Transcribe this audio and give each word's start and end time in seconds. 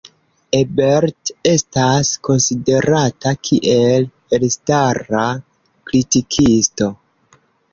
Ebert 0.59 1.31
estas 1.49 2.09
konsiderata 2.29 3.35
kiel 3.49 4.09
elstara 4.39 5.23
kritikisto. 5.91 6.91